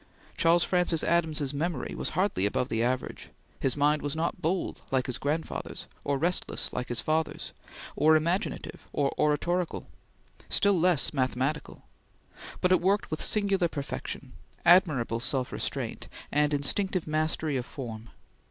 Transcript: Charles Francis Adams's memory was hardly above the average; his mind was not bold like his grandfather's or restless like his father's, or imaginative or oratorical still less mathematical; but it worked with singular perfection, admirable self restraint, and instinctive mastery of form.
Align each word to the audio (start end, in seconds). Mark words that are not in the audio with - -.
Charles 0.35 0.63
Francis 0.63 1.03
Adams's 1.03 1.53
memory 1.53 1.93
was 1.95 2.09
hardly 2.17 2.47
above 2.47 2.69
the 2.69 2.81
average; 2.81 3.29
his 3.59 3.77
mind 3.77 4.01
was 4.01 4.15
not 4.15 4.41
bold 4.41 4.81
like 4.89 5.05
his 5.05 5.19
grandfather's 5.19 5.85
or 6.03 6.17
restless 6.17 6.73
like 6.73 6.89
his 6.89 7.01
father's, 7.01 7.53
or 7.95 8.15
imaginative 8.15 8.87
or 8.93 9.13
oratorical 9.19 9.85
still 10.49 10.79
less 10.79 11.13
mathematical; 11.13 11.83
but 12.61 12.71
it 12.71 12.81
worked 12.81 13.11
with 13.11 13.21
singular 13.21 13.67
perfection, 13.67 14.33
admirable 14.65 15.19
self 15.19 15.51
restraint, 15.51 16.07
and 16.31 16.51
instinctive 16.51 17.05
mastery 17.05 17.55
of 17.55 17.67
form. 17.67 18.09